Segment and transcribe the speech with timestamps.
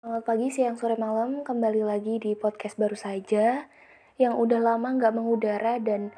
[0.00, 1.44] Selamat pagi, siang, sore, malam.
[1.44, 3.68] Kembali lagi di podcast baru saja
[4.16, 6.08] yang udah lama nggak mengudara dan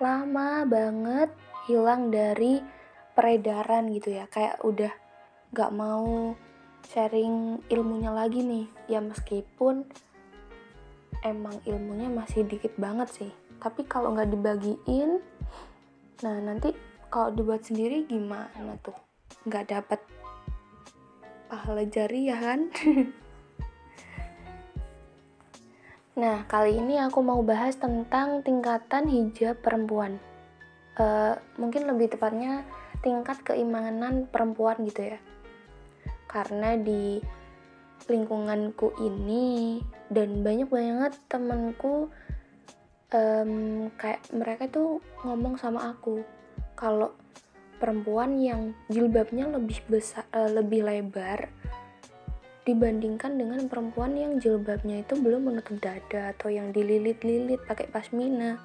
[0.00, 1.28] lama banget
[1.68, 2.64] hilang dari
[3.12, 4.24] peredaran gitu ya.
[4.32, 4.88] Kayak udah
[5.52, 6.32] nggak mau
[6.88, 8.72] sharing ilmunya lagi nih.
[8.88, 9.84] Ya meskipun
[11.20, 13.32] emang ilmunya masih dikit banget sih.
[13.60, 15.20] Tapi kalau nggak dibagiin,
[16.24, 16.72] nah nanti
[17.12, 18.96] kalau dibuat sendiri gimana tuh?
[19.44, 20.00] Nggak dapat
[21.52, 22.72] pahala jari ya kan?
[26.16, 30.16] Nah, kali ini aku mau bahas tentang tingkatan hijab perempuan.
[30.96, 32.64] Uh, mungkin lebih tepatnya
[33.04, 35.20] tingkat keimanan perempuan gitu ya.
[36.24, 37.20] Karena di
[38.08, 42.08] lingkunganku ini dan banyak banget temenku
[43.12, 43.52] um,
[44.00, 46.24] kayak mereka tuh ngomong sama aku
[46.80, 47.12] kalau
[47.76, 51.52] perempuan yang jilbabnya lebih besar, uh, lebih lebar
[52.66, 58.58] dibandingkan dengan perempuan yang jilbabnya itu belum menutup dada atau yang dililit-lilit pakai pasmina.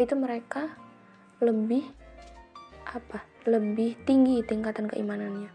[0.00, 0.72] Itu mereka
[1.44, 1.84] lebih
[2.88, 5.52] apa lebih tinggi tingkatan keimanannya.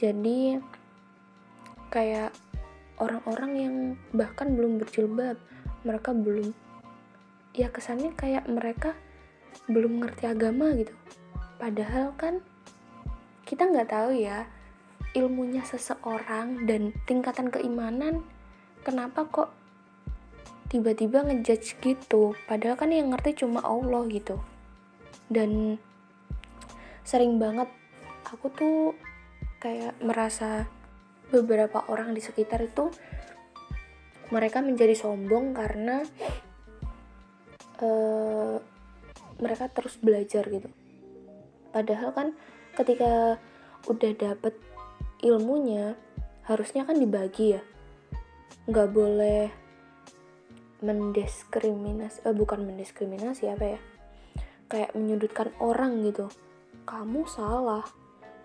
[0.00, 0.56] Jadi
[1.92, 2.32] kayak
[2.96, 3.74] orang-orang yang
[4.16, 5.36] bahkan belum berjilbab
[5.84, 6.56] mereka belum
[7.52, 8.96] ya kesannya kayak mereka
[9.68, 10.96] belum ngerti agama gitu.
[11.60, 12.40] Padahal kan
[13.44, 14.48] kita nggak tahu ya
[15.14, 18.22] ilmunya seseorang dan tingkatan keimanan
[18.86, 19.50] kenapa kok
[20.70, 22.38] tiba-tiba ngejudge gitu?
[22.46, 24.38] Padahal kan yang ngerti cuma Allah gitu.
[25.26, 25.82] Dan
[27.02, 27.66] sering banget
[28.22, 28.78] aku tuh
[29.58, 30.70] kayak merasa
[31.34, 32.90] beberapa orang di sekitar itu
[34.30, 36.06] mereka menjadi sombong karena
[37.82, 38.56] uh,
[39.42, 40.70] mereka terus belajar gitu.
[41.74, 42.28] Padahal kan
[42.78, 43.42] ketika
[43.90, 44.54] udah dapet
[45.20, 45.96] ilmunya
[46.44, 47.62] harusnya kan dibagi ya.
[48.66, 49.44] Nggak boleh
[50.80, 53.80] mendiskriminasi eh, bukan mendiskriminasi apa ya
[54.70, 56.30] kayak menyudutkan orang gitu.
[56.88, 57.84] Kamu salah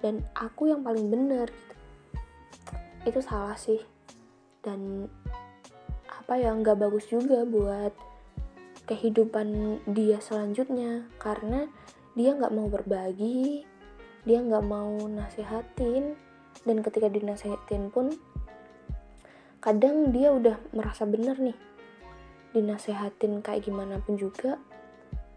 [0.03, 1.75] dan aku yang paling benar gitu.
[3.05, 3.79] Itu salah sih.
[4.66, 5.05] Dan
[6.09, 7.94] apa ya nggak bagus juga buat
[8.89, 11.07] kehidupan dia selanjutnya.
[11.21, 11.69] Karena
[12.16, 13.75] dia nggak mau berbagi
[14.25, 16.17] dia nggak mau nasihatin
[16.65, 18.09] dan ketika dinasihatin pun
[19.61, 21.57] kadang dia udah merasa bener nih.
[22.53, 24.57] Dinasehatin kayak gimana pun juga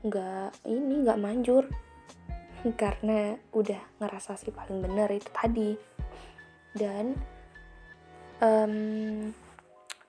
[0.04, 1.64] nggak ini nggak manjur.
[2.80, 5.72] Karena udah ngerasa sih paling bener itu tadi.
[6.72, 7.16] Dan
[8.40, 8.74] um,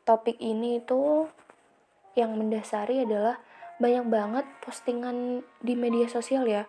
[0.03, 1.27] topik ini itu
[2.15, 3.39] yang mendasari adalah
[3.79, 6.67] banyak banget postingan di media sosial ya.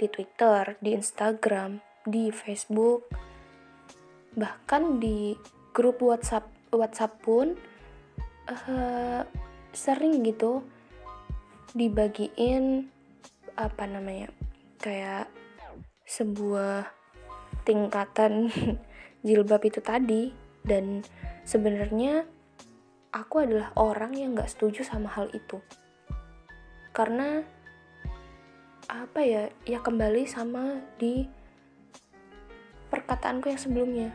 [0.00, 3.27] Di Twitter, di Instagram, di Facebook,
[4.38, 5.34] bahkan di
[5.74, 7.58] grup WhatsApp WhatsApp pun
[8.46, 9.22] uh,
[9.74, 10.62] sering gitu
[11.74, 12.88] dibagiin
[13.58, 14.30] apa namanya
[14.78, 15.26] kayak
[16.08, 16.88] sebuah
[17.68, 18.48] tingkatan
[19.26, 20.32] jilbab itu tadi.
[20.64, 21.00] Dan
[21.44, 22.24] sebenarnya
[23.12, 25.60] aku adalah orang yang nggak setuju sama hal itu.
[26.92, 27.44] Karena
[28.88, 31.28] apa ya ya kembali sama di
[32.88, 34.10] perkataanku yang sebelumnya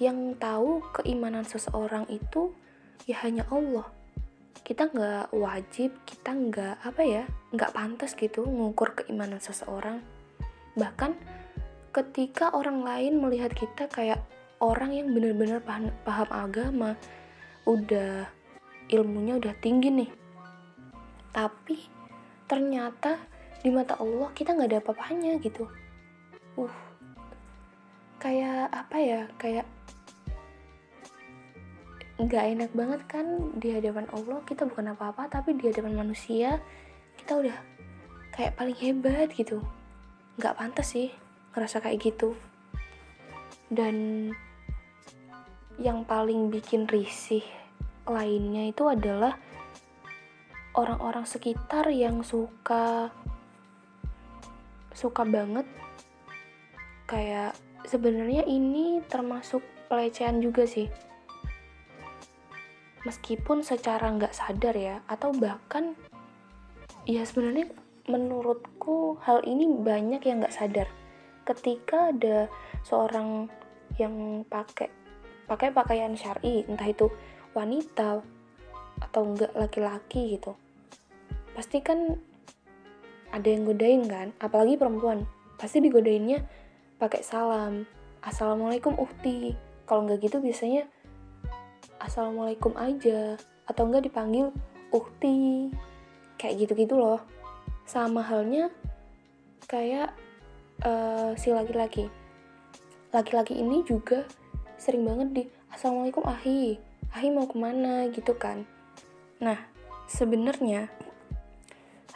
[0.00, 2.56] yang tahu keimanan seseorang itu
[3.04, 3.84] ya hanya Allah.
[4.64, 10.00] Kita nggak wajib kita nggak apa ya nggak pantas gitu mengukur keimanan seseorang.
[10.72, 11.12] Bahkan
[11.92, 14.24] ketika orang lain melihat kita kayak
[14.64, 16.90] orang yang benar-benar paham, paham agama
[17.68, 18.24] udah
[18.88, 20.10] ilmunya udah tinggi nih.
[21.28, 21.76] Tapi
[22.48, 23.20] ternyata
[23.60, 25.68] di mata Allah kita nggak ada apa-apanya gitu.
[26.56, 26.90] Uh
[28.20, 29.64] kayak apa ya kayak
[32.20, 33.24] nggak enak banget kan
[33.56, 36.60] di hadapan Allah kita bukan apa-apa tapi di hadapan manusia
[37.16, 37.56] kita udah
[38.36, 39.64] kayak paling hebat gitu.
[40.36, 41.08] Nggak pantas sih
[41.56, 42.36] ngerasa kayak gitu.
[43.72, 44.28] Dan
[45.80, 47.44] yang paling bikin risih
[48.04, 49.40] lainnya itu adalah
[50.76, 53.08] orang-orang sekitar yang suka
[54.92, 55.64] suka banget.
[57.08, 57.56] Kayak
[57.88, 61.09] sebenarnya ini termasuk pelecehan juga sih
[63.06, 65.96] meskipun secara nggak sadar ya atau bahkan
[67.08, 67.72] ya sebenarnya
[68.08, 70.88] menurutku hal ini banyak yang nggak sadar.
[71.44, 72.46] Ketika ada
[72.84, 73.48] seorang
[73.98, 74.88] yang pakai
[75.50, 77.10] pakai pakaian syari entah itu
[77.56, 78.22] wanita
[79.00, 80.54] atau enggak laki-laki gitu
[81.60, 82.16] pasti kan
[83.30, 84.32] ada yang godain kan?
[84.42, 85.28] Apalagi perempuan
[85.60, 86.40] pasti digodainnya
[86.96, 87.84] pakai salam
[88.24, 89.54] assalamualaikum uhti.
[89.86, 90.86] Kalau nggak gitu biasanya
[92.10, 93.38] assalamualaikum aja
[93.70, 94.50] atau enggak dipanggil
[94.90, 95.70] ukti
[96.42, 97.22] kayak gitu-gitu loh.
[97.86, 98.66] Sama halnya
[99.70, 100.10] kayak
[100.82, 102.10] uh, si laki-laki.
[103.14, 104.26] Laki-laki ini juga
[104.74, 106.82] sering banget di assalamualaikum ahi.
[107.14, 108.10] Ahi mau ke mana?
[108.10, 108.66] gitu kan.
[109.38, 109.70] Nah
[110.10, 110.90] sebenarnya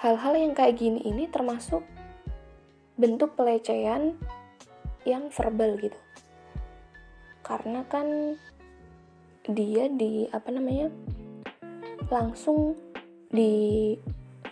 [0.02, 1.87] hal-hal yang kayak gini ini termasuk
[2.99, 4.19] bentuk pelecehan
[5.06, 5.99] yang verbal gitu.
[7.46, 8.35] Karena kan
[9.44, 10.88] dia di apa namanya
[12.08, 12.76] langsung
[13.29, 13.93] di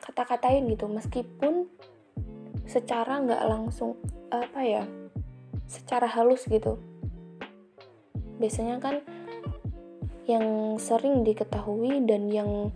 [0.03, 0.91] kata-katain gitu.
[0.91, 1.69] Meskipun
[2.69, 3.97] secara nggak langsung
[4.33, 4.85] apa ya
[5.69, 6.77] secara halus gitu.
[8.37, 9.01] Biasanya kan
[10.29, 12.71] yang sering diketahui dan yang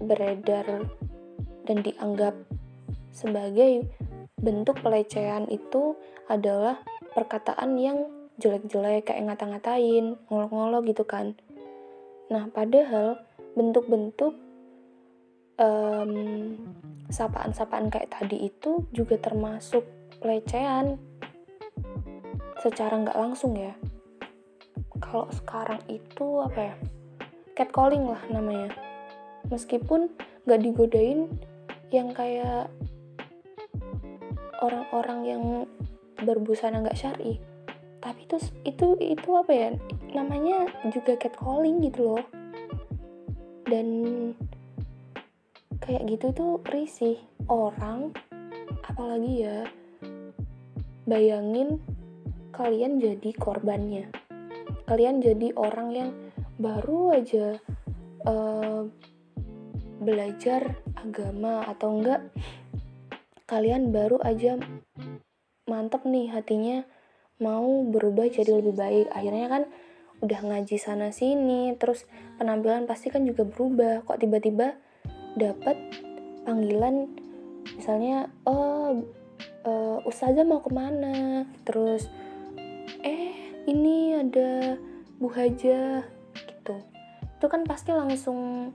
[0.00, 0.88] beredar
[1.68, 2.34] dan dianggap
[3.12, 3.84] sebagai
[4.40, 5.94] bentuk pelecehan itu
[6.26, 6.80] adalah
[7.12, 8.08] perkataan yang
[8.40, 11.36] jelek-jelek kayak ngata-ngatain, ngolok-ngolok gitu kan.
[12.32, 13.20] Nah, padahal
[13.52, 14.34] bentuk-bentuk
[15.60, 16.12] um,
[17.12, 19.84] sapaan-sapaan kayak tadi itu juga termasuk
[20.18, 20.96] pelecehan.
[22.64, 23.76] Secara nggak langsung ya.
[25.00, 26.74] Kalau sekarang itu apa ya?
[27.56, 28.72] Catcalling lah namanya.
[29.52, 30.08] Meskipun
[30.48, 31.28] nggak digodain
[31.92, 32.70] yang kayak
[34.60, 35.42] orang-orang yang
[36.20, 37.40] berbusana nggak syari
[38.00, 39.68] tapi itu itu itu apa ya
[40.16, 42.24] namanya juga catcalling gitu loh.
[43.68, 43.86] Dan
[45.78, 48.10] kayak gitu tuh risih orang
[48.88, 49.68] apalagi ya
[51.04, 51.78] bayangin
[52.56, 54.08] kalian jadi korbannya.
[54.88, 56.10] Kalian jadi orang yang
[56.58, 57.56] baru aja
[58.26, 58.84] uh,
[60.00, 62.20] belajar agama atau enggak
[63.44, 64.56] kalian baru aja
[65.66, 66.86] mantep nih hatinya
[67.40, 69.06] mau berubah jadi lebih baik.
[69.10, 69.62] Akhirnya kan
[70.20, 72.04] udah ngaji sana sini terus
[72.36, 74.04] penampilan pasti kan juga berubah.
[74.04, 74.76] Kok tiba-tiba
[75.34, 75.76] dapat
[76.44, 77.08] panggilan
[77.76, 79.00] misalnya oh
[79.64, 81.48] uh, ustazah mau ke mana?
[81.64, 82.06] Terus
[83.00, 83.32] eh
[83.64, 84.76] ini ada
[85.16, 86.04] bu haja
[86.36, 86.76] gitu.
[87.40, 88.72] Itu kan pasti langsung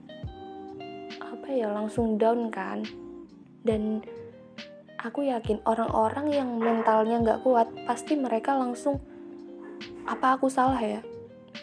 [1.22, 2.82] apa ya langsung down kan.
[3.66, 4.02] Dan
[5.06, 8.98] aku yakin orang-orang yang mentalnya nggak kuat pasti mereka langsung
[10.02, 11.00] apa aku salah ya?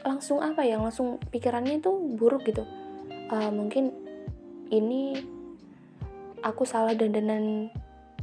[0.07, 0.79] Langsung apa ya?
[0.79, 2.63] Langsung pikirannya itu buruk gitu.
[3.27, 3.91] Uh, mungkin
[4.71, 5.19] ini
[6.39, 7.67] aku salah dandanan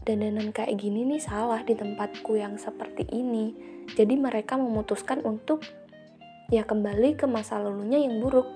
[0.05, 3.53] dandanan kayak gini nih salah di tempatku yang seperti ini.
[3.93, 5.61] Jadi mereka memutuskan untuk
[6.49, 8.49] ya kembali ke masa lalunya yang buruk.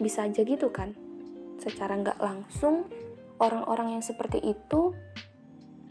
[0.00, 0.96] Bisa aja gitu kan?
[1.60, 2.88] Secara nggak langsung
[3.40, 4.92] orang-orang yang seperti itu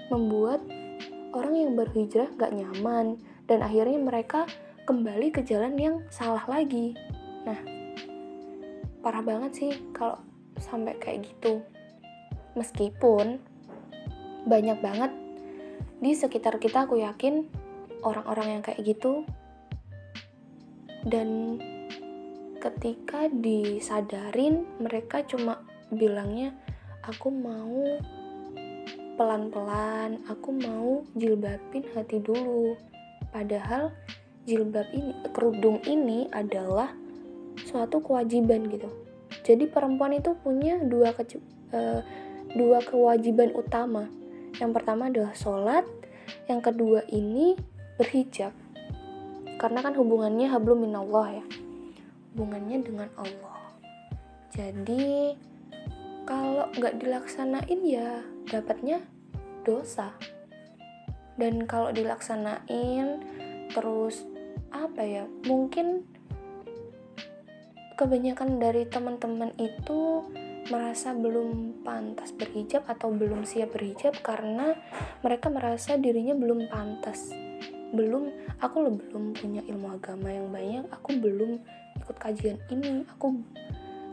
[0.09, 0.61] membuat
[1.33, 4.49] orang yang berhijrah nggak nyaman dan akhirnya mereka
[4.89, 6.97] kembali ke jalan yang salah lagi
[7.45, 7.57] nah
[8.99, 10.19] parah banget sih kalau
[10.59, 11.63] sampai kayak gitu.
[12.53, 13.39] Meskipun
[14.45, 15.11] banyak banget
[15.99, 17.47] di sekitar kita aku yakin
[18.03, 19.27] orang-orang yang kayak gitu
[21.03, 21.59] dan
[22.59, 26.55] ketika disadarin mereka cuma bilangnya
[27.03, 27.99] aku mau
[29.19, 32.79] pelan-pelan aku mau jilbabin hati dulu
[33.35, 33.91] padahal
[34.47, 36.95] jilbab ini kerudung ini adalah
[37.67, 38.87] suatu kewajiban gitu
[39.43, 41.37] jadi perempuan itu punya dua ke,
[41.73, 42.01] uh,
[42.53, 44.09] dua kewajiban utama.
[44.57, 45.85] Yang pertama adalah sholat,
[46.49, 47.55] yang kedua ini
[47.97, 48.51] berhijab.
[49.59, 51.45] Karena kan hubungannya hablum minallah ya.
[52.33, 53.73] Hubungannya dengan Allah.
[54.49, 55.35] Jadi
[56.29, 58.21] kalau nggak dilaksanain ya
[58.53, 59.01] dapatnya
[59.65, 60.13] dosa.
[61.41, 63.25] Dan kalau dilaksanain
[63.73, 64.29] terus
[64.69, 65.25] apa ya?
[65.49, 66.05] Mungkin
[67.97, 70.29] kebanyakan dari teman-teman itu
[70.69, 74.77] merasa belum pantas berhijab atau belum siap berhijab karena
[75.25, 77.33] mereka merasa dirinya belum pantas
[77.89, 78.29] belum
[78.61, 81.57] aku belum punya ilmu agama yang banyak aku belum
[81.97, 83.41] ikut kajian ini aku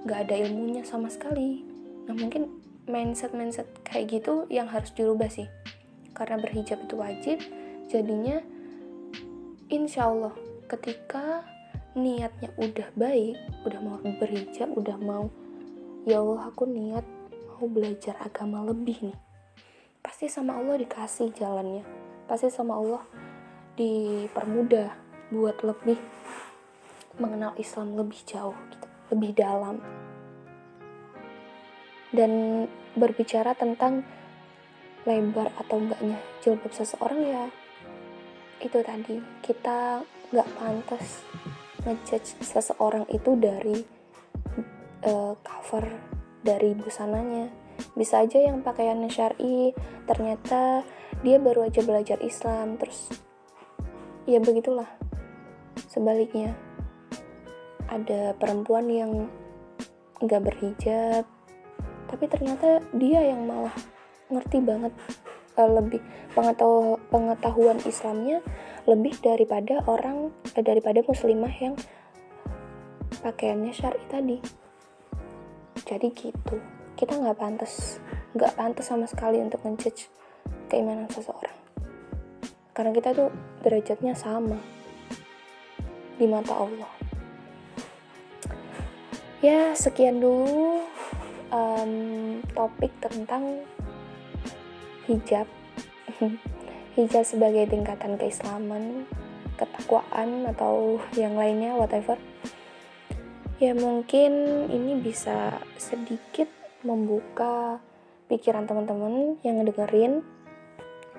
[0.08, 1.75] nggak ada ilmunya sama sekali
[2.06, 2.48] nah mungkin
[2.86, 5.50] mindset mindset kayak gitu yang harus dirubah sih.
[6.16, 7.38] Karena berhijab itu wajib
[7.90, 8.40] jadinya
[9.68, 10.34] insya Allah
[10.66, 11.42] ketika
[11.98, 13.36] niatnya udah baik
[13.66, 15.30] udah mau berhijab udah mau
[16.06, 17.06] ya Allah aku niat
[17.56, 19.18] mau belajar agama lebih nih.
[20.04, 21.82] Pasti sama Allah dikasih jalannya.
[22.30, 23.02] Pasti sama Allah
[23.74, 24.92] dipermudah
[25.34, 25.98] buat lebih
[27.16, 29.80] mengenal Islam lebih jauh gitu, lebih dalam
[32.14, 34.06] dan berbicara tentang
[35.06, 37.44] lebar atau enggaknya jilbab seseorang ya
[38.60, 39.16] itu tadi.
[39.44, 40.00] Kita
[40.32, 41.22] nggak pantas
[41.86, 43.78] ngejudge seseorang itu dari
[45.06, 45.86] uh, cover
[46.42, 47.46] dari busananya.
[47.92, 49.76] Bisa aja yang pakaiannya syari
[50.08, 50.82] ternyata
[51.20, 53.12] dia baru aja belajar Islam terus
[54.24, 54.88] ya begitulah.
[55.86, 56.56] Sebaliknya
[57.86, 59.12] ada perempuan yang
[60.18, 61.35] nggak berhijab
[62.06, 63.74] tapi ternyata dia yang malah
[64.30, 64.92] ngerti banget
[65.58, 66.02] uh, lebih
[67.10, 68.42] pengetahuan Islamnya
[68.86, 71.74] lebih daripada orang eh, daripada muslimah yang
[73.20, 74.38] pakaiannya syari tadi.
[75.82, 76.56] Jadi gitu.
[76.94, 77.98] Kita nggak pantas
[78.36, 80.06] nggak pantas sama sekali untuk ngejudge
[80.70, 81.56] keimanan seseorang.
[82.76, 83.30] Karena kita tuh
[83.64, 84.60] derajatnya sama
[86.16, 86.90] di mata Allah.
[89.44, 90.80] Ya sekian dulu
[91.50, 91.92] um,
[92.54, 93.62] topik tentang
[95.06, 95.46] hijab.
[96.96, 99.04] Hijab sebagai tingkatan keislaman
[99.60, 102.16] ketakwaan atau yang lainnya whatever.
[103.56, 106.48] Ya mungkin ini bisa sedikit
[106.84, 107.80] membuka
[108.28, 110.20] pikiran teman-teman yang ngedengerin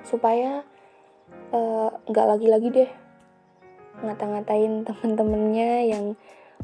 [0.06, 0.62] supaya
[1.52, 2.92] eh, nggak uh, lagi-lagi deh
[4.06, 6.06] ngata-ngatain temen-temennya yang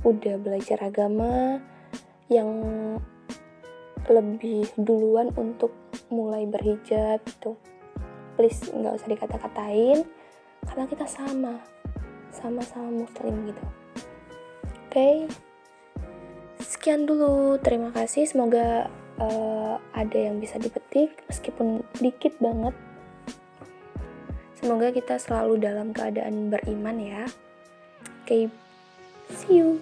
[0.06, 1.62] udah belajar agama
[2.30, 2.50] yang
[4.10, 5.72] lebih duluan untuk
[6.12, 7.56] mulai berhijab gitu.
[8.36, 10.04] Please nggak usah dikata-katain
[10.66, 11.62] karena kita sama
[12.34, 13.64] sama-sama muslim gitu.
[13.64, 14.92] Oke?
[14.92, 15.16] Okay?
[16.84, 18.28] sekian dulu terima kasih.
[18.28, 22.76] Semoga uh, ada yang bisa dipetik meskipun dikit banget.
[24.60, 27.24] Semoga kita selalu dalam keadaan beriman ya.
[28.24, 28.44] Oke okay,
[29.32, 29.80] see you